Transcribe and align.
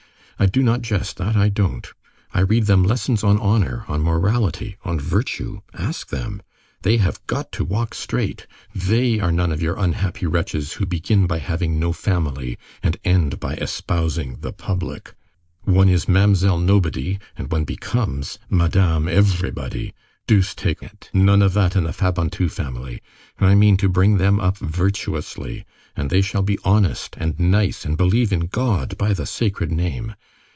I 0.39 0.47
do 0.47 0.63
not 0.63 0.81
jest, 0.81 1.17
that 1.17 1.35
I 1.35 1.49
don't! 1.49 1.87
I 2.33 2.39
read 2.39 2.65
them 2.65 2.83
lessons 2.83 3.23
on 3.23 3.37
honor, 3.39 3.85
on 3.87 4.01
morality, 4.01 4.75
on 4.83 4.99
virtue! 4.99 5.61
Ask 5.71 6.09
them! 6.09 6.41
They 6.81 6.97
have 6.97 7.23
got 7.27 7.51
to 7.51 7.63
walk 7.63 7.93
straight. 7.93 8.47
They 8.73 9.19
are 9.19 9.31
none 9.31 9.51
of 9.51 9.61
your 9.61 9.77
unhappy 9.77 10.25
wretches 10.25 10.73
who 10.73 10.87
begin 10.87 11.27
by 11.27 11.37
having 11.37 11.77
no 11.77 11.93
family, 11.93 12.57
and 12.81 12.97
end 13.03 13.39
by 13.39 13.53
espousing 13.53 14.37
the 14.41 14.51
public. 14.51 15.13
One 15.65 15.87
is 15.87 16.07
Mamselle 16.09 16.57
Nobody, 16.57 17.19
and 17.37 17.51
one 17.51 17.63
becomes 17.63 18.39
Madame 18.49 19.07
Everybody. 19.07 19.93
Deuce 20.25 20.55
take 20.55 20.81
it! 20.81 21.11
None 21.13 21.43
of 21.43 21.53
that 21.53 21.75
in 21.75 21.83
the 21.83 21.93
Fabantou 21.93 22.49
family! 22.49 22.99
I 23.39 23.53
mean 23.53 23.77
to 23.77 23.87
bring 23.89 24.17
them 24.17 24.39
up 24.39 24.57
virtuously, 24.57 25.65
and 25.95 26.09
they 26.09 26.21
shall 26.21 26.41
be 26.41 26.57
honest, 26.63 27.15
and 27.19 27.39
nice, 27.39 27.85
and 27.85 27.95
believe 27.95 28.31
in 28.33 28.47
God, 28.47 28.97
by 28.97 29.13
the 29.13 29.25
sacred 29.27 29.71
name! 29.71 30.15